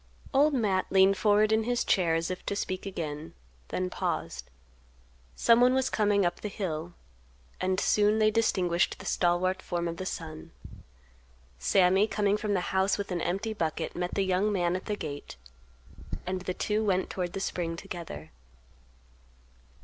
[0.33, 3.35] Old Matt leaned forward in his chair as if to speak again;
[3.67, 4.49] then paused;
[5.35, 6.95] someone was coming up the hill;
[7.61, 10.53] and soon they distinguished the stalwart form of the son.
[11.59, 14.95] Sammy coming from the house with an empty bucket met the young man at the
[14.95, 15.35] gate,
[16.25, 18.31] and the two went toward the spring together.